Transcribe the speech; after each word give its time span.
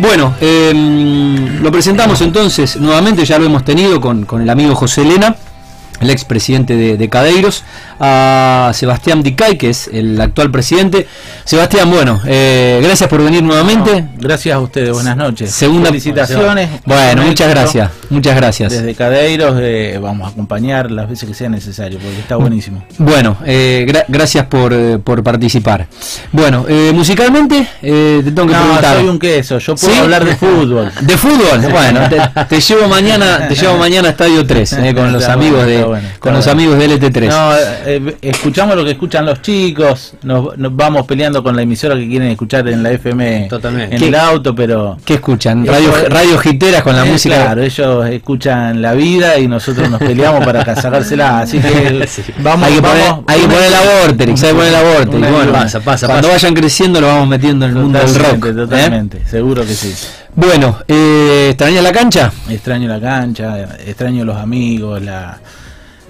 Bueno, 0.00 0.34
em, 0.40 1.60
lo 1.62 1.70
presentamos 1.70 2.22
entonces. 2.22 2.78
Nuevamente, 2.80 3.26
ya 3.26 3.38
lo 3.38 3.44
hemos 3.44 3.64
tenido 3.64 4.00
con, 4.00 4.24
con 4.24 4.40
el 4.40 4.48
amigo 4.48 4.74
José 4.74 5.02
Elena 5.02 5.36
el 6.00 6.10
expresidente 6.10 6.76
de, 6.76 6.96
de 6.96 7.08
Cadeiros, 7.08 7.64
a 7.98 8.70
Sebastián 8.74 9.22
Dicay, 9.22 9.58
que 9.58 9.70
es 9.70 9.88
el 9.92 10.20
actual 10.20 10.50
presidente. 10.50 11.06
Sebastián, 11.44 11.90
bueno, 11.90 12.20
eh, 12.26 12.80
gracias 12.82 13.08
por 13.08 13.22
venir 13.22 13.42
nuevamente. 13.42 14.06
gracias 14.18 14.54
a 14.54 14.60
ustedes, 14.60 14.92
buenas 14.92 15.16
noches. 15.16 15.50
Segunda 15.50 15.88
felicitaciones. 15.88 16.70
Bueno, 16.84 17.22
muchas 17.22 17.50
gracias, 17.50 17.90
muchas 18.08 18.36
gracias. 18.36 18.72
Desde 18.72 18.94
Cadeiros 18.94 19.56
eh, 19.60 19.98
vamos 20.00 20.28
a 20.28 20.30
acompañar 20.30 20.90
las 20.90 21.08
veces 21.08 21.28
que 21.28 21.34
sea 21.34 21.48
necesario, 21.48 21.98
porque 21.98 22.18
está 22.18 22.36
buenísimo. 22.36 22.82
Bueno, 22.98 23.36
eh, 23.44 23.86
gracias 24.08 24.46
por, 24.46 24.72
eh, 24.72 24.98
por, 25.02 25.22
participar. 25.22 25.86
Bueno, 26.32 26.64
eh, 26.68 26.92
musicalmente 26.94 27.68
te 27.80 28.22
tengo 28.22 28.46
que 28.46 28.54
no, 28.54 28.62
preguntar. 28.62 28.96
soy 28.98 29.08
un 29.08 29.18
queso, 29.18 29.58
yo 29.58 29.74
puedo 29.76 30.02
hablar 30.02 30.24
de 30.24 30.36
fútbol. 30.36 30.90
¿De 31.00 31.16
fútbol? 31.16 31.60
Bueno, 31.70 32.08
te, 32.08 32.20
te, 32.48 32.60
llevo 32.60 32.88
mañana, 32.88 33.48
te 33.48 33.54
llevo 33.54 33.76
mañana 33.78 34.08
a 34.08 34.10
Estadio 34.10 34.46
3, 34.46 34.78
con 34.94 35.12
los 35.12 35.24
amigos 35.24 35.64
de 35.66 35.84
con 36.18 36.32
los 36.32 36.46
amigos 36.46 36.78
de 36.78 36.88
LT3. 36.88 37.28
No, 37.28 37.52
eh, 37.86 38.16
escuchamos 38.22 38.76
lo 38.76 38.84
que 38.84 38.92
escuchan 38.92 39.26
los 39.26 39.42
chicos, 39.42 40.14
nos, 40.22 40.56
nos, 40.58 40.74
vamos 40.74 41.06
peleando 41.06 41.42
con 41.42 41.56
la 41.56 41.62
emisora 41.62 41.94
que 41.94 42.08
quieren 42.08 42.28
escuchar 42.28 42.68
en 42.68 42.82
la 42.82 42.90
FM 42.92 43.48
Totalmente. 43.48 43.96
en 43.96 44.02
el 44.02 44.14
auto, 44.14 44.54
pero... 44.54 44.96
¿Qué 45.04 45.14
escuchan? 45.14 45.66
Radio, 45.66 45.92
radio 46.08 46.38
Giteras 46.38 46.82
con 46.82 46.96
la 46.96 47.06
eh, 47.06 47.10
música. 47.10 47.36
Claro, 47.36 47.62
ellos 47.62 48.06
escuchan 48.08 48.82
la 48.82 48.94
vida 48.94 49.38
y 49.38 49.48
nosotros 49.48 49.90
nos 49.90 49.98
peleamos 50.00 50.44
para 50.44 50.64
sacársela, 50.74 51.40
así 51.40 51.58
que 51.58 52.06
sí. 52.08 52.22
vamos, 52.38 52.68
hay 52.68 52.74
que 52.74 52.82
poner, 52.82 53.02
vamos, 53.04 53.24
hay 53.26 53.40
que 53.40 53.48
poner 53.48 53.70
la 53.70 53.80
vortex, 53.80 54.42
hay 54.42 54.48
que 54.50 54.54
poner 54.54 54.72
la 54.72 54.82
vortex. 54.82 55.32
Bueno, 55.32 55.52
pasa, 55.52 55.80
pasa, 55.80 56.06
cuando 56.06 56.28
pasa. 56.28 56.46
vayan 56.46 56.54
creciendo 56.54 57.00
lo 57.00 57.06
vamos 57.06 57.28
metiendo 57.28 57.66
en 57.66 57.76
el 57.76 57.82
mundo 57.82 57.98
del 57.98 58.14
rock. 58.14 58.54
Totalmente, 58.54 59.18
¿eh? 59.18 59.22
seguro 59.28 59.62
que 59.64 59.74
sí. 59.74 59.94
Bueno, 60.34 60.78
eh, 60.86 61.48
¿extraña 61.50 61.82
la 61.82 61.92
cancha? 61.92 62.32
Extraño 62.48 62.88
la 62.88 63.00
cancha, 63.00 63.76
extraño 63.84 64.24
los 64.24 64.36
amigos, 64.36 65.02
la... 65.02 65.38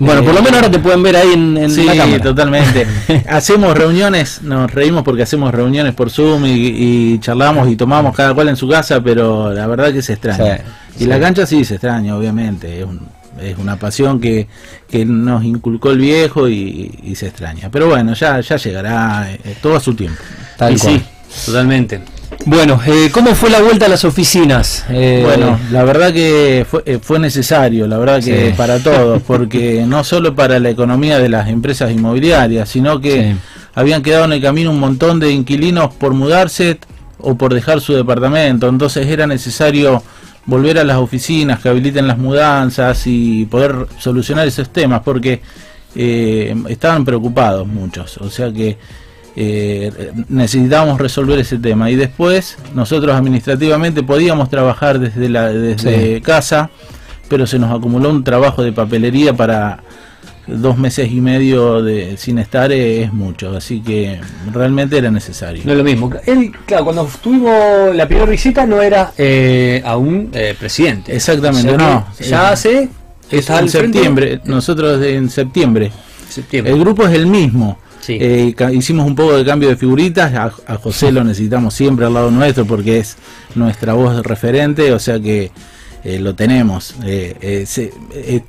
Bueno, 0.01 0.25
por 0.25 0.35
lo 0.35 0.43
menos 0.43 0.55
ahora 0.55 0.71
te 0.71 0.79
pueden 0.79 1.03
ver 1.03 1.15
ahí 1.15 1.35
en, 1.35 1.59
en 1.59 1.71
sí, 1.71 1.85
la 1.85 1.95
cámara. 1.95 2.23
totalmente. 2.23 2.87
hacemos 3.29 3.77
reuniones, 3.77 4.41
nos 4.41 4.73
reímos 4.73 5.03
porque 5.03 5.23
hacemos 5.23 5.53
reuniones 5.53 5.93
por 5.93 6.11
Zoom 6.11 6.47
y, 6.47 6.53
y, 6.53 7.19
charlamos 7.19 7.69
y 7.71 7.77
tomamos 7.77 8.17
cada 8.17 8.33
cual 8.33 8.49
en 8.49 8.57
su 8.57 8.67
casa, 8.67 9.03
pero 9.03 9.53
la 9.53 9.67
verdad 9.67 9.93
que 9.93 10.01
se 10.01 10.15
extraña. 10.15 10.57
Sí, 10.57 10.63
y 10.97 10.99
sí. 11.01 11.07
la 11.07 11.21
cancha 11.21 11.45
sí 11.45 11.65
se 11.67 11.75
extraña, 11.75 12.17
obviamente. 12.17 12.81
Es, 12.81 12.87
un, 12.87 13.09
es 13.39 13.59
una 13.59 13.77
pasión 13.77 14.21
que, 14.21 14.49
que, 14.89 15.05
nos 15.05 15.45
inculcó 15.45 15.91
el 15.91 15.99
viejo 15.99 16.49
y, 16.49 16.99
y, 17.03 17.15
se 17.15 17.27
extraña. 17.27 17.69
Pero 17.71 17.89
bueno, 17.89 18.15
ya, 18.15 18.41
ya 18.41 18.57
llegará 18.57 19.31
eh, 19.31 19.57
todo 19.61 19.77
a 19.77 19.81
su 19.81 19.95
tiempo. 19.95 20.21
Tal 20.57 20.77
y 20.77 20.79
cual. 20.79 20.95
sí, 21.29 21.45
totalmente. 21.45 22.01
Bueno, 22.47 22.81
eh, 22.87 23.11
¿cómo 23.13 23.35
fue 23.35 23.51
la 23.51 23.61
vuelta 23.61 23.87
a 23.87 23.89
las 23.89 24.05
oficinas? 24.05 24.85
Eh, 24.89 25.23
bueno, 25.25 25.59
la 25.71 25.85
verdad 25.85 26.13
que 26.13 26.67
fue, 26.69 26.83
eh, 26.87 26.99
fue 27.01 27.19
necesario, 27.19 27.87
la 27.87 27.99
verdad 27.99 28.23
que 28.23 28.49
sí. 28.49 28.55
para 28.57 28.83
todos, 28.83 29.23
porque 29.27 29.85
no 29.87 30.05
solo 30.05 30.35
para 30.35 30.59
la 30.59 30.71
economía 30.71 31.19
de 31.19 31.29
las 31.29 31.49
empresas 31.49 31.93
inmobiliarias, 31.93 32.69
sino 32.69 33.01
que 33.01 33.33
sí. 33.33 33.37
habían 33.75 34.03
quedado 34.03 34.25
en 34.25 34.33
el 34.33 34.43
camino 34.43 34.71
un 34.71 34.81
montón 34.81 35.21
de 35.21 35.31
inquilinos 35.31 35.93
por 35.95 36.15
mudarse 36.15 36.79
o 37.19 37.37
por 37.37 37.53
dejar 37.53 37.81
su 37.81 37.93
departamento, 37.93 38.69
entonces 38.69 39.07
era 39.07 39.27
necesario 39.27 40.03
volver 40.47 40.79
a 40.79 40.85
las 40.85 40.97
oficinas 40.97 41.61
que 41.61 41.69
habiliten 41.69 42.09
las 42.09 42.19
mudanzas 42.19 43.07
y 43.07 43.45
poder 43.45 43.87
solucionar 43.99 44.47
esos 44.49 44.71
temas, 44.71 45.03
porque 45.05 45.43
eh, 45.95 46.55
estaban 46.69 47.05
preocupados 47.05 47.67
muchos, 47.67 48.17
o 48.19 48.31
sea 48.31 48.51
que 48.53 48.79
eh, 49.43 50.13
necesitábamos 50.29 51.01
resolver 51.01 51.39
ese 51.39 51.59
tema. 51.59 51.91
Y 51.91 51.97
después 51.97 52.59
nosotros 52.75 53.15
administrativamente 53.15 54.03
podíamos 54.03 54.51
trabajar 54.51 54.99
desde 54.99 55.29
la 55.29 55.49
desde 55.49 56.17
sí. 56.17 56.21
casa 56.21 56.71
pero 57.31 57.47
se 57.47 57.61
nos 57.61 57.73
acumuló 57.73 58.11
un 58.11 58.25
trabajo 58.25 58.63
de 58.63 58.73
papelería 58.73 59.33
para 59.33 59.79
dos 60.49 60.77
meses 60.77 61.13
y 61.13 61.21
medio 61.21 61.81
de 61.81 62.17
sin 62.17 62.39
estar 62.39 62.73
eh, 62.73 63.05
es 63.05 63.13
mucho. 63.13 63.57
Así 63.57 63.81
que 63.81 64.21
realmente 64.53 64.99
era 64.99 65.13
necesario. 65.13 65.63
No 65.65 65.71
es 65.73 65.79
lo 65.79 65.85
mismo. 65.85 66.11
Él 66.27 66.51
claro 66.67 66.85
cuando 66.85 67.09
tuvimos 67.23 67.95
la 67.95 68.07
primera 68.09 68.29
visita 68.29 68.67
no 68.67 68.83
era 68.83 69.13
eh, 69.17 69.81
aún 69.85 70.31
eh, 70.35 70.57
presidente. 70.59 71.15
Exactamente 71.15 71.73
o 71.73 71.79
sea, 71.79 71.89
no. 71.89 72.07
ya 72.19 72.51
hace 72.51 72.89
es 73.31 73.49
en 73.49 73.69
septiembre 73.69 74.41
nosotros 74.45 75.01
en 75.05 75.31
septiembre. 75.31 75.93
septiembre. 76.29 76.73
El 76.73 76.81
grupo 76.81 77.07
es 77.07 77.15
el 77.15 77.27
mismo 77.27 77.79
Sí. 78.01 78.17
Eh, 78.21 78.55
hicimos 78.73 79.07
un 79.07 79.15
poco 79.15 79.37
de 79.37 79.45
cambio 79.45 79.69
de 79.69 79.77
figuritas, 79.77 80.33
a, 80.35 80.53
a, 80.67 80.77
José 80.77 81.13
lo 81.13 81.23
necesitamos 81.23 81.75
siempre 81.75 82.07
al 82.07 82.15
lado 82.15 82.31
nuestro 82.31 82.65
porque 82.65 82.99
es 82.99 83.17
nuestra 83.55 83.93
voz 83.93 84.23
referente, 84.23 84.93
o 84.93 84.99
sea 84.99 85.21
que 85.21 85.51
eh, 86.03 86.19
lo 86.19 86.35
tenemos. 86.35 86.95
Eh, 87.05 87.65
se, 87.67 87.93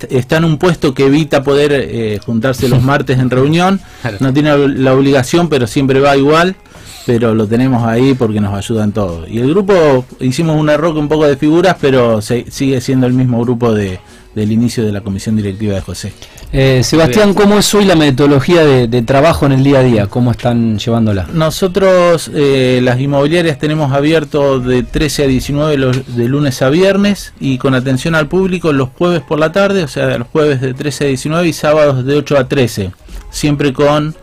está 0.08 0.38
en 0.38 0.44
un 0.44 0.56
puesto 0.56 0.94
que 0.94 1.06
evita 1.06 1.42
poder 1.42 1.72
eh, 1.72 2.18
juntarse 2.24 2.68
los 2.68 2.82
martes 2.92 3.18
en 3.18 3.28
reunión, 3.28 3.80
no 4.20 4.32
tiene 4.32 4.56
la 4.68 4.94
obligación, 4.94 5.48
pero 5.48 5.66
siempre 5.66 6.00
va 6.00 6.16
igual, 6.16 6.56
pero 7.04 7.34
lo 7.34 7.46
tenemos 7.46 7.84
ahí 7.86 8.14
porque 8.14 8.40
nos 8.40 8.54
ayuda 8.54 8.84
en 8.84 8.92
todo. 8.92 9.28
Y 9.28 9.38
el 9.38 9.50
grupo, 9.50 10.06
hicimos 10.20 10.58
una 10.58 10.78
roca 10.78 10.98
un 10.98 11.08
poco 11.08 11.26
de 11.26 11.36
figuras, 11.36 11.76
pero 11.78 12.22
se, 12.22 12.50
sigue 12.50 12.80
siendo 12.80 13.06
el 13.06 13.12
mismo 13.12 13.42
grupo 13.42 13.74
de, 13.74 14.00
del 14.34 14.50
inicio 14.50 14.84
de 14.84 14.92
la 14.92 15.02
comisión 15.02 15.36
directiva 15.36 15.74
de 15.74 15.82
José. 15.82 16.14
Eh, 16.54 16.82
Sebastián, 16.84 17.32
¿cómo 17.32 17.58
es 17.58 17.74
hoy 17.74 17.86
la 17.86 17.96
metodología 17.96 18.62
de, 18.62 18.86
de, 18.86 19.00
trabajo 19.00 19.46
en 19.46 19.52
el 19.52 19.64
día 19.64 19.78
a 19.78 19.82
día? 19.82 20.06
¿Cómo 20.08 20.30
están 20.30 20.78
llevándola? 20.78 21.26
Nosotros, 21.32 22.30
eh, 22.34 22.80
las 22.82 23.00
inmobiliarias, 23.00 23.58
tenemos 23.58 23.90
abierto 23.92 24.60
de 24.60 24.82
13 24.82 25.24
a 25.24 25.26
19 25.28 25.78
los, 25.78 26.14
de 26.14 26.28
lunes 26.28 26.60
a 26.60 26.68
viernes 26.68 27.32
y 27.40 27.56
con 27.56 27.74
atención 27.74 28.14
al 28.14 28.28
público 28.28 28.70
los 28.74 28.90
jueves 28.90 29.22
por 29.22 29.38
la 29.38 29.50
tarde, 29.50 29.82
o 29.84 29.88
sea, 29.88 30.18
los 30.18 30.28
jueves 30.28 30.60
de 30.60 30.74
13 30.74 31.04
a 31.04 31.08
19 31.08 31.48
y 31.48 31.52
sábados 31.54 32.04
de 32.04 32.16
8 32.16 32.36
a 32.36 32.46
13, 32.46 32.92
siempre 33.30 33.72
con 33.72 34.14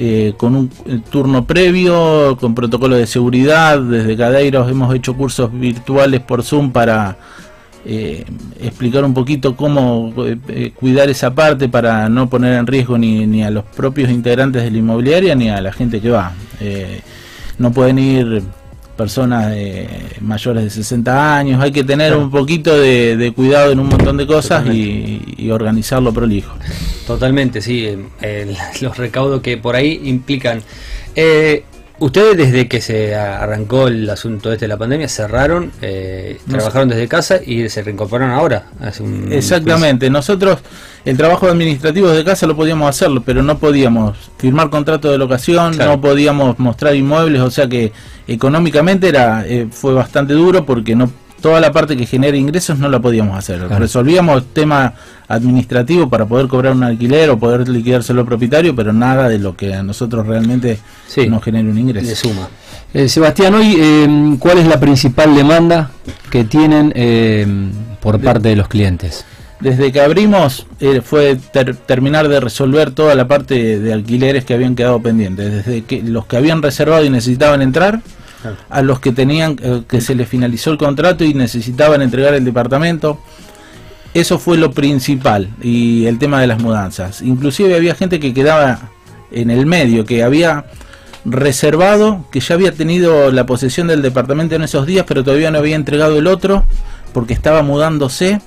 eh, 0.00 0.34
con 0.36 0.54
un 0.54 0.68
turno 1.10 1.44
previo, 1.44 2.36
con 2.38 2.54
protocolo 2.54 2.94
de 2.94 3.06
seguridad. 3.06 3.80
Desde 3.80 4.16
Cadeiros 4.16 4.70
hemos 4.70 4.94
hecho 4.94 5.16
cursos 5.16 5.50
virtuales 5.52 6.20
por 6.20 6.44
Zoom 6.44 6.70
para 6.70 7.16
eh, 7.90 8.22
explicar 8.60 9.02
un 9.02 9.14
poquito 9.14 9.56
cómo 9.56 10.12
eh, 10.48 10.72
cuidar 10.74 11.08
esa 11.08 11.34
parte 11.34 11.70
para 11.70 12.10
no 12.10 12.28
poner 12.28 12.52
en 12.58 12.66
riesgo 12.66 12.98
ni, 12.98 13.26
ni, 13.26 13.42
a 13.42 13.50
los 13.50 13.64
propios 13.64 14.10
integrantes 14.10 14.62
de 14.62 14.70
la 14.70 14.76
inmobiliaria 14.76 15.34
ni 15.34 15.48
a 15.48 15.58
la 15.62 15.72
gente 15.72 15.98
que 15.98 16.10
va. 16.10 16.34
Eh, 16.60 17.00
no 17.56 17.72
pueden 17.72 17.98
ir 17.98 18.42
personas 18.94 19.54
mayores 20.20 20.64
de 20.64 20.70
60 20.70 21.36
años, 21.38 21.62
hay 21.62 21.72
que 21.72 21.82
tener 21.82 22.14
un 22.14 22.30
poquito 22.30 22.78
de, 22.78 23.16
de, 23.16 23.32
cuidado 23.32 23.72
en 23.72 23.80
un 23.80 23.88
montón 23.88 24.18
de 24.18 24.26
cosas 24.26 24.66
y, 24.66 25.22
y, 25.38 25.50
organizarlo 25.50 26.12
prolijo. 26.12 26.54
Totalmente, 27.06 27.62
sí, 27.62 27.88
los 28.82 28.98
recaudos 28.98 29.40
que 29.40 29.56
por 29.56 29.76
ahí 29.76 29.98
implican. 30.04 30.60
Ustedes 32.00 32.36
desde 32.36 32.68
que 32.68 32.80
se 32.80 33.16
arrancó 33.16 33.88
el 33.88 34.08
asunto 34.08 34.52
este 34.52 34.66
de 34.66 34.68
la 34.68 34.76
pandemia 34.76 35.08
cerraron, 35.08 35.72
eh, 35.82 36.38
trabajaron 36.48 36.88
desde 36.88 37.08
casa 37.08 37.40
y 37.44 37.68
se 37.68 37.82
reincorporaron 37.82 38.32
ahora. 38.32 38.66
Hace 38.80 39.02
un 39.02 39.32
Exactamente, 39.32 40.08
nosotros 40.08 40.60
el 41.04 41.16
trabajo 41.16 41.48
administrativo 41.48 42.08
desde 42.08 42.24
casa 42.24 42.46
lo 42.46 42.54
podíamos 42.54 42.88
hacerlo, 42.88 43.22
pero 43.24 43.42
no 43.42 43.58
podíamos 43.58 44.16
firmar 44.38 44.70
contrato 44.70 45.10
de 45.10 45.18
locación, 45.18 45.74
claro. 45.74 45.92
no 45.92 46.00
podíamos 46.00 46.58
mostrar 46.60 46.94
inmuebles, 46.94 47.42
o 47.42 47.50
sea 47.50 47.68
que 47.68 47.92
económicamente 48.28 49.08
era 49.08 49.44
eh, 49.46 49.66
fue 49.70 49.92
bastante 49.92 50.34
duro 50.34 50.64
porque 50.64 50.94
no 50.94 51.10
toda 51.40 51.60
la 51.60 51.72
parte 51.72 51.96
que 51.96 52.06
genera 52.06 52.36
ingresos 52.36 52.78
no 52.78 52.88
la 52.88 53.00
podíamos 53.00 53.36
hacer. 53.38 53.58
Claro. 53.58 53.78
Resolvíamos 53.78 54.52
tema 54.52 54.94
administrativo 55.28 56.08
para 56.08 56.26
poder 56.26 56.48
cobrar 56.48 56.74
un 56.74 56.84
alquiler 56.84 57.30
o 57.30 57.38
poder 57.38 57.68
liquidárselo 57.68 58.20
al 58.20 58.26
propietario, 58.26 58.74
pero 58.74 58.92
nada 58.92 59.28
de 59.28 59.38
lo 59.38 59.56
que 59.56 59.74
a 59.74 59.82
nosotros 59.82 60.26
realmente 60.26 60.78
sí. 61.06 61.28
nos 61.28 61.42
genere 61.42 61.68
un 61.68 61.78
ingreso. 61.78 62.08
De 62.08 62.16
suma. 62.16 62.48
Eh, 62.94 63.08
Sebastián, 63.08 63.54
hoy, 63.54 63.76
eh, 63.78 64.36
¿cuál 64.38 64.58
es 64.58 64.66
la 64.66 64.80
principal 64.80 65.34
demanda 65.34 65.90
que 66.30 66.44
tienen 66.44 66.92
eh, 66.94 67.46
por 68.00 68.20
parte 68.20 68.48
de 68.48 68.56
los 68.56 68.68
clientes? 68.68 69.24
Desde 69.60 69.90
que 69.90 70.00
abrimos 70.00 70.66
eh, 70.78 71.00
fue 71.02 71.36
ter 71.36 71.74
terminar 71.74 72.28
de 72.28 72.38
resolver 72.38 72.92
toda 72.92 73.16
la 73.16 73.26
parte 73.26 73.80
de 73.80 73.92
alquileres 73.92 74.44
que 74.44 74.54
habían 74.54 74.76
quedado 74.76 75.02
pendientes. 75.02 75.52
Desde 75.52 75.82
que 75.82 76.00
los 76.00 76.26
que 76.26 76.36
habían 76.36 76.62
reservado 76.62 77.04
y 77.04 77.10
necesitaban 77.10 77.60
entrar, 77.60 78.00
a 78.68 78.82
los 78.82 79.00
que 79.00 79.12
tenían 79.12 79.56
eh, 79.62 79.82
que 79.88 80.00
se 80.00 80.14
les 80.14 80.28
finalizó 80.28 80.70
el 80.70 80.78
contrato 80.78 81.24
y 81.24 81.34
necesitaban 81.34 82.02
entregar 82.02 82.34
el 82.34 82.44
departamento. 82.44 83.20
Eso 84.14 84.38
fue 84.38 84.56
lo 84.56 84.72
principal 84.72 85.50
y 85.62 86.06
el 86.06 86.18
tema 86.18 86.40
de 86.40 86.46
las 86.46 86.60
mudanzas. 86.60 87.22
Inclusive 87.22 87.76
había 87.76 87.94
gente 87.94 88.20
que 88.20 88.32
quedaba 88.32 88.90
en 89.30 89.50
el 89.50 89.66
medio, 89.66 90.04
que 90.04 90.22
había 90.22 90.64
reservado, 91.24 92.24
que 92.32 92.40
ya 92.40 92.54
había 92.54 92.72
tenido 92.72 93.30
la 93.30 93.44
posesión 93.44 93.86
del 93.86 94.02
departamento 94.02 94.54
en 94.54 94.62
esos 94.62 94.86
días, 94.86 95.04
pero 95.06 95.24
todavía 95.24 95.50
no 95.50 95.58
había 95.58 95.76
entregado 95.76 96.18
el 96.18 96.26
otro 96.26 96.64
porque 97.12 97.34
estaba 97.34 97.62
mudándose 97.62 98.40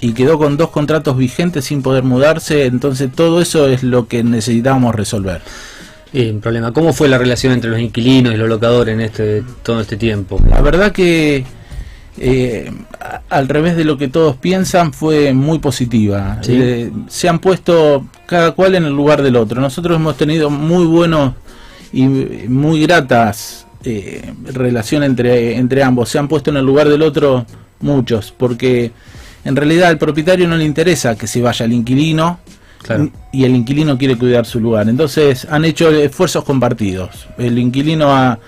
y 0.00 0.12
quedó 0.12 0.38
con 0.38 0.56
dos 0.56 0.70
contratos 0.70 1.16
vigentes 1.16 1.64
sin 1.66 1.82
poder 1.82 2.04
mudarse. 2.04 2.66
Entonces 2.66 3.10
todo 3.12 3.40
eso 3.40 3.68
es 3.68 3.82
lo 3.82 4.08
que 4.08 4.22
necesitábamos 4.22 4.94
resolver. 4.94 5.40
Problema. 6.40 6.72
¿Cómo 6.72 6.92
fue 6.92 7.08
la 7.08 7.18
relación 7.18 7.52
entre 7.52 7.70
los 7.70 7.80
inquilinos 7.80 8.34
y 8.34 8.36
los 8.36 8.48
locadores 8.48 8.94
en 8.94 9.00
este 9.00 9.42
todo 9.62 9.80
este 9.80 9.96
tiempo? 9.96 10.40
La 10.48 10.60
verdad 10.60 10.92
que 10.92 11.44
eh, 12.18 12.72
al 13.28 13.48
revés 13.48 13.76
de 13.76 13.84
lo 13.84 13.98
que 13.98 14.08
todos 14.08 14.36
piensan, 14.36 14.92
fue 14.92 15.34
muy 15.34 15.58
positiva. 15.58 16.40
Eh, 16.48 16.90
se 17.08 17.28
han 17.28 17.38
puesto 17.38 18.06
cada 18.26 18.52
cual 18.52 18.74
en 18.74 18.84
el 18.84 18.92
lugar 18.92 19.22
del 19.22 19.36
otro. 19.36 19.60
Nosotros 19.60 19.96
hemos 19.96 20.16
tenido 20.16 20.48
muy 20.48 20.86
buenos 20.86 21.34
y 21.92 22.06
muy 22.06 22.80
gratas 22.82 23.66
eh, 23.84 24.32
relaciones 24.44 25.10
entre, 25.10 25.56
entre 25.56 25.82
ambos. 25.82 26.08
Se 26.08 26.18
han 26.18 26.28
puesto 26.28 26.50
en 26.50 26.56
el 26.56 26.64
lugar 26.64 26.88
del 26.88 27.02
otro 27.02 27.46
muchos, 27.80 28.32
porque 28.36 28.92
en 29.44 29.54
realidad 29.54 29.90
al 29.90 29.98
propietario 29.98 30.48
no 30.48 30.56
le 30.56 30.64
interesa 30.64 31.16
que 31.16 31.26
se 31.26 31.42
vaya 31.42 31.66
el 31.66 31.72
inquilino. 31.72 32.40
Y 33.32 33.44
el 33.44 33.54
inquilino 33.56 33.98
quiere 33.98 34.16
cuidar 34.16 34.46
su 34.46 34.60
lugar. 34.60 34.88
Entonces 34.88 35.46
han 35.50 35.64
hecho 35.64 35.90
esfuerzos 35.90 36.44
compartidos. 36.44 37.26
El 37.36 37.58
inquilino 37.58 38.14
ha, 38.14 38.38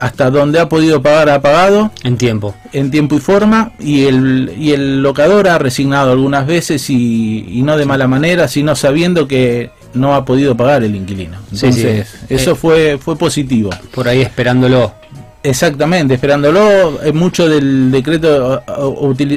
hasta 0.00 0.30
donde 0.30 0.60
ha 0.60 0.68
podido 0.68 1.00
pagar 1.02 1.30
ha 1.30 1.40
pagado. 1.40 1.90
En 2.02 2.16
tiempo. 2.16 2.54
En 2.72 2.90
tiempo 2.90 3.16
y 3.16 3.20
forma. 3.20 3.72
Y 3.78 4.04
el, 4.04 4.52
y 4.58 4.72
el 4.72 5.02
locador 5.02 5.48
ha 5.48 5.58
resignado 5.58 6.12
algunas 6.12 6.46
veces 6.46 6.88
y, 6.90 7.62
no 7.62 7.76
de 7.76 7.86
mala 7.86 8.06
manera, 8.06 8.48
sino 8.48 8.76
sabiendo 8.76 9.26
que 9.26 9.70
no 9.94 10.14
ha 10.14 10.24
podido 10.24 10.56
pagar 10.56 10.84
el 10.84 10.94
inquilino. 10.94 11.38
Entonces, 11.52 12.06
eso 12.28 12.52
eh, 12.52 12.54
fue, 12.54 12.98
fue 12.98 13.16
positivo. 13.16 13.70
Por 13.94 14.08
ahí 14.08 14.20
esperándolo. 14.20 14.92
Exactamente, 15.48 16.14
esperándolo. 16.14 17.02
Eh, 17.02 17.12
mucho 17.12 17.48
del 17.48 17.90
decreto, 17.90 18.62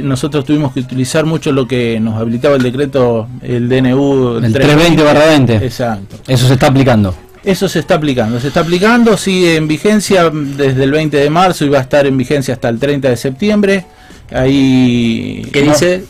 nosotros 0.03 0.43
tuvimos 0.43 0.73
que 0.73 0.79
utilizar 0.79 1.25
mucho 1.25 1.51
lo 1.51 1.67
que 1.67 1.99
nos 1.99 2.19
habilitaba 2.19 2.55
el 2.55 2.63
decreto, 2.63 3.27
el 3.43 3.69
DNU. 3.69 4.37
El 4.37 4.51
320 4.51 5.03
barra 5.03 5.25
20. 5.27 5.55
Exacto. 5.57 6.17
Eso 6.27 6.47
se 6.47 6.53
está 6.53 6.67
aplicando. 6.67 7.13
Eso 7.43 7.69
se 7.69 7.79
está 7.79 7.95
aplicando, 7.95 8.39
se 8.39 8.49
está 8.49 8.59
aplicando, 8.59 9.15
sigue 9.15 9.55
en 9.55 9.67
vigencia 9.67 10.29
desde 10.29 10.83
el 10.83 10.91
20 10.91 11.15
de 11.15 11.29
marzo 11.29 11.63
y 11.63 11.69
va 11.69 11.77
a 11.77 11.81
estar 11.81 12.05
en 12.05 12.17
vigencia 12.17 12.53
hasta 12.53 12.67
el 12.67 12.79
30 12.79 13.09
de 13.09 13.17
septiembre. 13.17 13.85
Ahí, 14.31 15.47
¿Qué 15.53 15.61
dice 15.61 16.03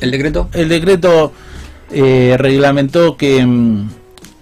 el 0.00 0.10
decreto? 0.10 0.50
El 0.52 0.68
decreto 0.68 1.32
eh, 1.90 2.36
reglamentó 2.38 3.16
que 3.16 3.44
mm, 3.44 3.88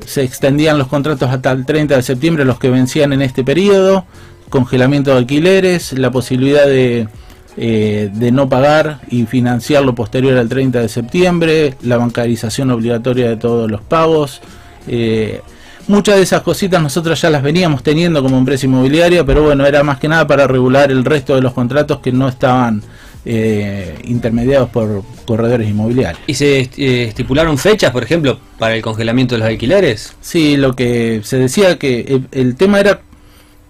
se 0.05 0.25
extendían 0.25 0.79
los 0.79 0.88
contratos 0.88 1.31
hasta 1.31 1.53
el 1.53 1.65
30 1.65 1.97
de 1.97 2.03
septiembre, 2.03 2.44
los 2.44 2.58
que 2.58 2.70
vencían 2.70 3.12
en 3.12 3.23
este 3.23 3.44
periodo, 3.44 4.05
congelamiento 4.53 5.11
de 5.11 5.17
alquileres, 5.17 5.93
la 5.95 6.13
posibilidad 6.13 6.67
de, 6.67 7.09
eh, 7.57 8.11
de 8.13 8.31
no 8.31 8.49
pagar 8.49 9.01
y 9.11 9.27
financiarlo 9.27 9.95
posterior 9.95 10.39
al 10.39 10.49
30 10.49 10.81
de 10.81 10.89
septiembre, 10.89 11.75
la 11.83 11.97
bancarización 11.97 12.71
obligatoria 12.71 13.29
de 13.29 13.37
todos 13.37 13.69
los 13.69 13.81
pagos. 13.81 14.41
Eh, 14.87 15.41
Muchas 15.89 16.17
de 16.17 16.23
esas 16.23 16.43
cositas 16.43 16.81
nosotros 16.81 17.21
ya 17.21 17.29
las 17.29 17.43
veníamos 17.43 17.83
teniendo 17.83 18.23
como 18.23 18.39
empresa 18.39 18.67
inmobiliaria, 18.67 19.25
pero 19.25 19.43
bueno, 19.43 19.67
era 19.67 19.83
más 19.83 19.99
que 19.99 20.07
nada 20.07 20.27
para 20.27 20.47
regular 20.47 20.93
el 20.93 21.05
resto 21.05 21.35
de 21.35 21.43
los 21.43 21.53
contratos 21.53 21.99
que 21.99 22.13
no 22.13 22.29
estaban 22.29 22.83
eh, 23.25 23.99
intermediados 24.05 24.71
por 24.71 25.03
corredores 25.27 25.69
inmobiliarios. 25.69 26.23
¿Y 26.27 26.35
se 26.35 26.61
eh, 26.61 27.05
estipularon 27.09 27.59
fechas, 27.59 27.91
por 27.91 28.05
ejemplo, 28.05 28.39
para 28.59 28.77
el 28.77 28.83
congelamiento 28.83 29.35
de 29.35 29.41
los 29.41 29.49
alquileres? 29.49 30.15
Sí, 30.21 30.57
lo 30.57 30.77
que 30.77 31.21
se 31.25 31.39
decía 31.39 31.79
que 31.79 32.23
el, 32.31 32.55
tema 32.55 32.79
era 32.79 33.01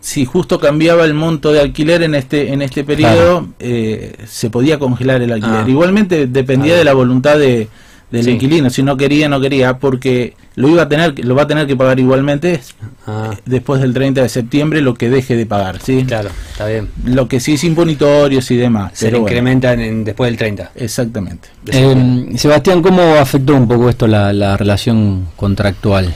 si 0.02 0.25
justo 0.25 0.58
cambiaba 0.58 1.04
el 1.04 1.14
monto 1.14 1.52
de 1.52 1.60
alquiler 1.60 2.02
en 2.02 2.16
este 2.16 2.52
en 2.52 2.60
este 2.60 2.82
periodo, 2.82 3.46
eh, 3.60 4.16
se 4.26 4.50
podía 4.50 4.78
congelar 4.78 5.22
el 5.22 5.32
alquiler. 5.32 5.64
Ah. 5.64 5.69
Igualmente 5.69 6.26
dependía 6.26 6.75
ah. 6.75 6.78
de 6.78 6.84
la 6.84 6.93
voluntad 6.93 7.38
de, 7.38 7.69
del 8.10 8.28
inquilino, 8.28 8.69
si 8.69 8.82
no 8.82 8.96
quería, 8.96 9.28
no 9.28 9.40
quería, 9.40 9.78
porque 9.78 10.34
lo 10.56 10.69
iba 10.69 10.82
a 10.82 10.88
tener, 10.88 11.25
lo 11.25 11.37
va 11.37 11.43
a 11.43 11.46
tener 11.46 11.69
que 11.69 11.76
pagar 11.76 12.00
igualmente 12.00 12.60
ah. 13.06 13.31
eh, 13.32 13.38
después 13.46 13.81
del 13.81 13.94
30 13.94 14.22
de 14.22 14.28
septiembre 14.28 14.82
lo 14.82 14.94
que 14.94 15.08
deje 15.08 15.37
de 15.37 15.46
pagar, 15.46 15.81
¿sí? 15.81 16.05
Claro, 16.05 16.31
está 16.50 16.66
bien. 16.66 16.88
Lo 17.05 17.28
que 17.28 17.38
sí 17.38 17.55
es 17.55 17.62
imponitorios 17.62 18.50
y 18.50 18.56
demás. 18.56 18.90
Se 18.94 19.16
incrementan 19.16 20.02
después 20.02 20.31
del 20.32 20.37
30. 20.37 20.72
Exactamente. 20.75 21.48
Eh, 21.69 22.32
Sebastián, 22.37 22.82
¿cómo 22.82 23.02
afectó 23.14 23.55
un 23.55 23.69
poco 23.69 23.88
esto 23.88 24.08
la, 24.08 24.56
relación 24.56 25.28
contractual? 25.37 26.12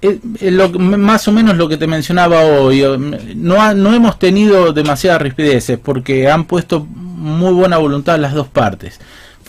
Eh, 0.00 0.18
más 0.78 1.28
o 1.28 1.32
menos 1.32 1.56
lo 1.56 1.68
que 1.68 1.76
te 1.76 1.86
mencionaba 1.86 2.44
hoy. 2.44 2.82
No, 3.34 3.74
no 3.74 3.94
hemos 3.94 4.18
tenido 4.18 4.72
demasiadas 4.72 5.22
rispideces 5.22 5.78
porque 5.78 6.30
han 6.30 6.44
puesto 6.44 6.84
muy 6.86 7.52
buena 7.52 7.78
voluntad 7.78 8.18
las 8.18 8.34
dos 8.34 8.48
partes 8.48 8.98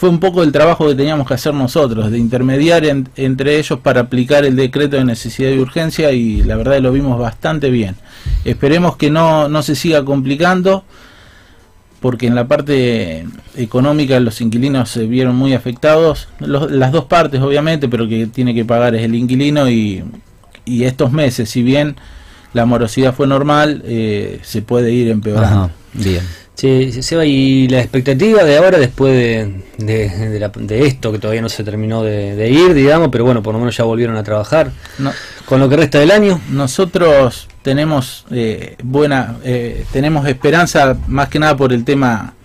fue 0.03 0.09
un 0.09 0.19
poco 0.19 0.43
el 0.43 0.51
trabajo 0.51 0.85
que 0.85 0.95
teníamos 0.95 1.25
que 1.25 1.35
hacer 1.35 1.53
nosotros, 1.53 2.11
de 2.11 2.17
intermediar 2.17 2.83
entre 2.83 3.57
ellos 3.57 3.79
para 3.79 4.01
aplicar 4.01 4.43
el 4.43 4.55
decreto 4.57 4.97
de 4.97 5.05
necesidad 5.05 5.51
y 5.51 5.59
urgencia 5.59 6.11
y 6.11 6.43
la 6.43 6.57
verdad 6.57 6.81
lo 6.81 6.91
vimos 6.91 7.17
bastante 7.17 7.69
bien. 7.69 7.95
Esperemos 8.43 8.97
que 8.97 9.09
no, 9.09 9.47
no 9.47 9.63
se 9.63 9.75
siga 9.75 10.03
complicando 10.03 10.83
porque 12.03 12.27
en 12.27 12.35
la 12.35 12.49
parte 12.49 13.25
económica 13.55 14.19
los 14.19 14.41
inquilinos 14.41 14.89
se 14.89 15.05
vieron 15.05 15.37
muy 15.37 15.53
afectados, 15.53 16.27
las 16.39 16.91
dos 16.91 17.05
partes 17.05 17.39
obviamente, 17.39 17.87
pero 17.87 18.09
que 18.09 18.27
tiene 18.27 18.53
que 18.53 18.65
pagar 18.65 18.93
es 18.93 19.03
el 19.03 19.15
inquilino 19.15 19.69
y, 19.69 20.03
y 20.65 20.83
estos 20.83 21.13
meses, 21.13 21.49
si 21.49 21.63
bien 21.63 21.95
la 22.51 22.65
morosidad 22.65 23.15
fue 23.15 23.25
normal, 23.25 23.83
eh, 23.85 24.41
se 24.43 24.61
puede 24.61 24.91
ir 24.91 25.07
empeorando. 25.07 25.71
bien. 25.93 26.23
Sí, 26.55 27.01
Seba, 27.01 27.25
y 27.25 27.69
la 27.69 27.79
expectativa 27.79 28.43
de 28.43 28.57
ahora, 28.57 28.79
después 28.79 29.13
de, 29.13 29.63
de, 29.77 30.85
esto, 30.85 31.09
que 31.13 31.19
todavía 31.19 31.41
no 31.41 31.47
se 31.47 31.63
terminó 31.63 32.03
de, 32.03 32.49
ir, 32.49 32.73
digamos, 32.73 33.07
pero 33.13 33.23
bueno, 33.23 33.41
por 33.41 33.53
lo 33.53 33.59
menos 33.59 33.77
ya 33.77 33.85
volvieron 33.85 34.17
a 34.17 34.23
trabajar, 34.23 34.71
con 35.45 35.61
lo 35.61 35.69
que 35.69 35.77
resta 35.77 35.99
del 35.99 36.11
año. 36.11 36.41
Nosotros 36.49 37.47
tenemos 37.63 38.25
eh, 38.29 38.75
buena, 38.83 39.37
eh, 39.43 39.85
tenemos 39.91 40.27
esperanza 40.27 40.95
más 41.07 41.29
que 41.29 41.39
nada 41.39 41.57
por 41.57 41.73
el 41.73 41.83
tema 41.83 42.35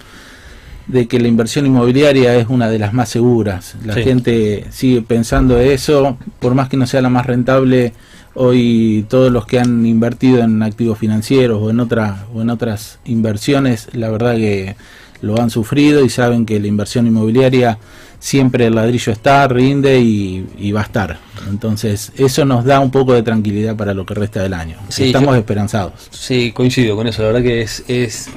de 0.87 1.07
que 1.07 1.21
la 1.21 1.29
inversión 1.29 1.67
inmobiliaria 1.67 2.35
es 2.37 2.49
una 2.49 2.71
de 2.71 2.79
las 2.79 2.95
más 2.95 3.11
seguras. 3.11 3.77
La 3.85 3.95
gente 3.95 4.65
sigue 4.71 5.03
pensando 5.03 5.59
eso, 5.59 6.17
por 6.41 6.55
más 6.55 6.71
que 6.71 6.79
no 6.79 6.87
sea 6.87 7.03
la 7.03 7.11
más 7.11 7.27
rentable 7.27 7.93
Hoy 8.41 9.05
todos 9.09 9.33
los 9.33 9.47
que 9.47 9.59
han 9.59 9.85
invertido 9.85 10.39
en 10.39 10.63
activos 10.63 10.97
financieros 10.97 11.61
o 11.61 11.71
en 11.71 11.81
otras 11.81 12.21
o 12.33 12.41
en 12.41 12.51
otras 12.51 13.01
inversiones, 13.05 13.89
la 13.95 14.11
verdad 14.11 14.37
que 14.37 14.77
lo 15.23 15.41
han 15.41 15.51
sufrido 15.51 16.05
y 16.05 16.09
saben 16.09 16.47
que 16.47 16.61
la 16.61 16.69
inversión 16.69 17.09
inmobiliaria 17.09 17.79
siempre 18.19 18.67
el 18.67 18.75
ladrillo 18.75 19.13
está, 19.13 19.47
rinde 19.49 20.01
y, 20.01 20.73
va 20.73 20.81
a 20.81 20.85
estar. 20.85 21.19
Entonces, 21.49 22.13
eso 22.17 22.45
nos 22.45 22.65
da 22.65 22.81
un 22.81 22.91
poco 22.91 23.15
de 23.15 23.23
tranquilidad 23.23 23.77
para 23.77 23.95
lo 23.95 24.05
que 24.05 24.15
resta 24.15 24.43
del 24.43 24.55
año. 24.55 24.77
Estamos 24.97 25.37
esperanzados. 25.37 26.09
Sí, 26.11 26.53
coincido 26.53 26.97
con 26.97 27.07
eso. 27.07 27.23
La 27.23 27.29
verdad 27.29 27.43
que 27.43 27.63
es, 27.63 27.85
es 27.89 28.29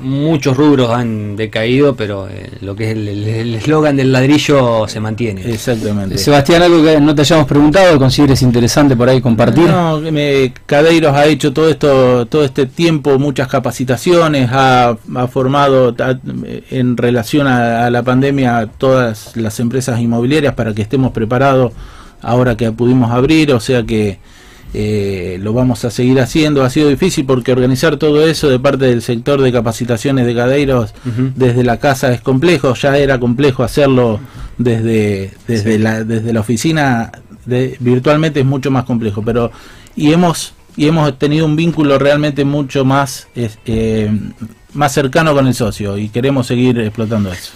muchos 0.00 0.56
rubros 0.56 0.90
han 0.90 1.36
decaído, 1.36 1.94
pero 1.94 2.28
eh, 2.28 2.50
lo 2.60 2.74
que 2.74 2.90
es 2.90 2.96
el 2.96 3.54
eslogan 3.54 3.96
del 3.96 4.12
ladrillo 4.12 4.88
se 4.88 5.00
mantiene. 5.00 5.42
Exactamente. 5.50 6.18
Sebastián, 6.18 6.62
algo 6.62 6.82
que 6.82 7.00
no 7.00 7.14
te 7.14 7.22
hayamos 7.22 7.46
preguntado, 7.46 7.98
consideres 7.98 8.42
interesante 8.42 8.96
por 8.96 9.08
ahí 9.08 9.20
compartir. 9.20 9.68
No, 9.68 10.00
me, 10.00 10.52
Cadeiros 10.66 11.14
ha 11.14 11.26
hecho 11.26 11.52
todo 11.52 11.68
esto, 11.68 12.26
todo 12.26 12.44
este 12.44 12.66
tiempo 12.66 13.18
muchas 13.18 13.48
capacitaciones, 13.48 14.48
ha, 14.52 14.96
formado 15.30 15.94
en 16.70 16.96
relación 16.96 17.46
a, 17.46 17.86
a 17.86 17.90
la 17.90 18.02
pandemia 18.02 18.68
todas 18.78 19.36
las 19.36 19.60
empresas 19.60 20.00
inmobiliarias 20.00 20.54
para 20.54 20.74
que 20.74 20.82
estemos 20.82 21.12
preparados 21.12 21.72
ahora 22.22 22.56
que 22.56 22.72
pudimos 22.72 23.10
abrir, 23.10 23.52
o 23.52 23.60
sea 23.60 23.82
que 23.82 24.18
eh, 24.72 25.38
lo 25.40 25.52
vamos 25.52 25.84
a 25.84 25.90
seguir 25.90 26.20
haciendo. 26.20 26.62
Ha 26.62 26.70
sido 26.70 26.88
difícil 26.88 27.24
porque 27.24 27.52
organizar 27.52 27.96
todo 27.96 28.26
eso 28.26 28.48
de 28.48 28.58
parte 28.58 28.86
del 28.86 29.02
sector 29.02 29.40
de 29.40 29.52
capacitaciones 29.52 30.26
de 30.26 30.34
cadeiros 30.34 30.94
desde 31.34 31.64
la 31.64 31.78
casa 31.78 32.12
es 32.12 32.20
complejo, 32.20 32.74
ya 32.74 32.96
era 32.96 33.18
complejo 33.18 33.64
hacerlo 33.64 34.20
desde, 34.58 35.32
desde, 35.46 35.78
la, 35.78 36.04
desde 36.04 36.32
la 36.32 36.40
oficina, 36.40 37.10
de, 37.46 37.76
virtualmente 37.80 38.40
es 38.40 38.46
mucho 38.46 38.70
más 38.70 38.84
complejo, 38.84 39.22
pero 39.22 39.50
y 39.96 40.12
hemos 40.12 40.54
y 40.76 40.86
hemos 40.86 41.18
tenido 41.18 41.46
un 41.46 41.56
vínculo 41.56 41.98
realmente 41.98 42.44
mucho 42.44 42.84
más 42.84 43.26
eh, 43.34 44.10
más 44.72 44.92
cercano 44.92 45.34
con 45.34 45.46
el 45.46 45.54
socio 45.54 45.98
y 45.98 46.08
queremos 46.08 46.46
seguir 46.46 46.78
explotando 46.78 47.32
eso. 47.32 47.52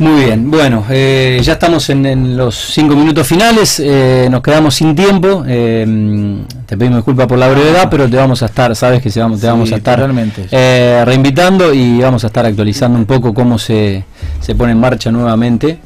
Muy 0.00 0.24
bien, 0.24 0.50
bueno, 0.50 0.82
eh, 0.88 1.38
ya 1.42 1.52
estamos 1.52 1.90
en, 1.90 2.34
los 2.34 2.54
cinco 2.54 2.96
minutos 2.96 3.26
finales, 3.26 3.78
eh, 3.80 4.28
nos 4.30 4.40
quedamos 4.40 4.74
sin 4.74 4.96
tiempo, 4.96 5.44
eh, 5.46 6.38
te 6.64 6.78
pedimos 6.78 7.00
disculpas 7.00 7.26
por 7.26 7.36
la 7.36 7.48
brevedad, 7.48 7.88
pero 7.90 8.08
te 8.08 8.16
vamos 8.16 8.42
a 8.42 8.46
estar, 8.46 8.74
sabes 8.74 9.02
que 9.02 9.10
se 9.10 9.20
vamos, 9.20 9.42
te 9.42 9.46
vamos 9.46 9.70
a 9.72 9.76
estar 9.76 10.00
reinvitando 10.00 11.74
y 11.74 12.00
vamos 12.00 12.24
a 12.24 12.28
estar 12.28 12.46
actualizando 12.46 12.98
un 12.98 13.04
poco 13.04 13.34
cómo 13.34 13.58
se, 13.58 14.02
se 14.40 14.54
pone 14.54 14.72
en 14.72 14.80
marcha 14.80 15.12
nuevamente, 15.12 15.80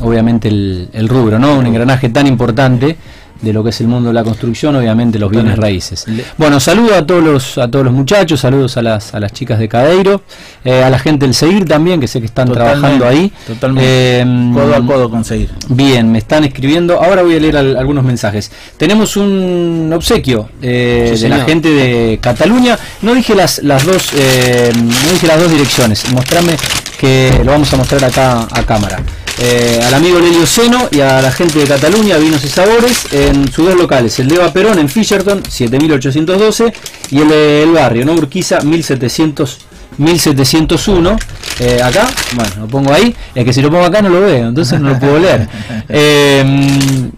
obviamente 0.00 0.48
el, 0.48 0.88
el, 0.92 1.08
rubro, 1.08 1.38
¿no? 1.38 1.56
Un 1.56 1.66
engranaje 1.66 2.08
tan 2.08 2.26
importante 2.26 2.96
de 3.42 3.52
lo 3.52 3.62
que 3.62 3.70
es 3.70 3.80
el 3.80 3.88
mundo 3.88 4.08
de 4.08 4.14
la 4.14 4.22
construcción, 4.22 4.76
obviamente 4.76 5.18
los 5.18 5.30
bienes 5.30 5.58
raíces. 5.58 6.06
Bueno, 6.38 6.60
saludo 6.60 6.94
a 6.94 7.04
todos 7.04 7.22
los, 7.22 7.58
a 7.58 7.68
todos 7.68 7.84
los 7.84 7.92
muchachos, 7.92 8.40
saludos 8.40 8.76
a 8.76 8.82
las, 8.82 9.14
a 9.14 9.20
las 9.20 9.32
chicas 9.32 9.58
de 9.58 9.68
Cadeiro, 9.68 10.22
eh, 10.64 10.82
a 10.82 10.88
la 10.88 10.98
gente 10.98 11.26
del 11.26 11.34
Seguir 11.34 11.64
también, 11.64 12.00
que 12.00 12.06
sé 12.06 12.20
que 12.20 12.26
están 12.26 12.50
trabajando 12.50 13.06
ahí. 13.06 13.32
Totalmente. 13.46 14.20
Em, 14.20 14.54
codo 14.54 14.74
a 14.74 14.86
codo 14.86 15.10
con 15.10 15.24
Seguir. 15.24 15.50
Bien, 15.68 16.10
me 16.10 16.18
están 16.18 16.44
escribiendo. 16.44 17.02
Ahora 17.02 17.22
voy 17.22 17.36
a 17.36 17.40
leer 17.40 17.56
algunos 17.56 18.04
mensajes. 18.04 18.52
Tenemos 18.76 19.16
un 19.16 19.90
obsequio 19.92 20.48
eh, 20.62 21.16
de 21.20 21.28
la 21.28 21.44
gente 21.44 21.68
de 21.68 22.18
Cataluña. 22.22 22.78
No 23.02 23.14
dije 23.14 23.34
las, 23.34 23.62
las 23.64 23.84
dos, 23.84 24.10
eh, 24.16 24.70
no 24.76 25.12
dije 25.12 25.26
las 25.26 25.40
dos 25.40 25.50
direcciones. 25.50 26.10
Mostrame 26.12 26.56
que 26.98 27.42
lo 27.44 27.50
vamos 27.50 27.72
a 27.72 27.76
mostrar 27.76 28.04
acá 28.04 28.46
a 28.52 28.62
cámara. 28.62 29.00
Eh, 29.38 29.80
al 29.82 29.94
amigo 29.94 30.20
Lelio 30.20 30.46
Seno 30.46 30.88
y 30.90 31.00
a 31.00 31.22
la 31.22 31.32
gente 31.32 31.58
de 31.58 31.66
Cataluña, 31.66 32.16
Vinos 32.18 32.44
y 32.44 32.48
Sabores, 32.48 33.06
en 33.12 33.50
sus 33.50 33.66
dos 33.66 33.76
locales, 33.76 34.18
el 34.20 34.28
de 34.28 34.36
Eva 34.36 34.52
Perón 34.52 34.78
en 34.78 34.88
Fisherton, 34.88 35.42
7812, 35.48 36.72
y 37.10 37.18
el 37.20 37.28
del 37.28 37.72
barrio, 37.72 38.04
¿no? 38.04 38.12
Urquiza, 38.12 38.60
1700, 38.60 39.58
1701. 39.98 41.16
Eh, 41.60 41.80
acá, 41.82 42.08
bueno, 42.34 42.50
lo 42.60 42.66
pongo 42.68 42.92
ahí, 42.92 43.14
es 43.34 43.44
que 43.44 43.52
si 43.52 43.62
lo 43.62 43.70
pongo 43.70 43.84
acá 43.84 44.02
no 44.02 44.10
lo 44.10 44.20
veo, 44.20 44.48
entonces 44.48 44.80
no 44.80 44.90
lo 44.90 44.98
puedo 44.98 45.18
leer. 45.18 45.48
Eh, 45.94 47.10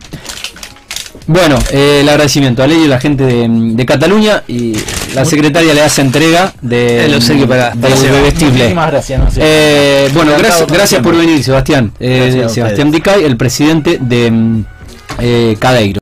bueno, 1.27 1.59
eh, 1.71 2.01
el 2.03 2.09
agradecimiento 2.09 2.63
a 2.63 2.67
Ley 2.67 2.83
y 2.83 2.85
a 2.85 2.89
la 2.89 3.01
gente 3.01 3.25
de, 3.25 3.87
Cataluña 3.87 4.43
y 4.49 4.75
la 5.15 5.25
secretaria 5.25 5.73
le 5.75 5.83
hace 5.83 6.03
entrega 6.03 6.53
de, 6.61 7.07
el 7.07 7.15
obsequio 7.15 7.49
para, 7.49 7.73
para 7.73 7.95
Muchísimas 7.95 8.91
gracias. 8.91 9.21
Eh, 9.37 10.11
bueno, 10.13 10.33
gracias, 10.39 10.67
gracias 10.67 11.03
por 11.03 11.17
venir, 11.17 11.43
Sebastián. 11.43 11.93
Eh, 12.01 12.47
Sebastián 12.49 12.91
Dicay, 12.91 13.25
el 13.25 13.37
presidente 13.37 13.99
de 14.01 15.57
Cadeiro. 15.59 16.01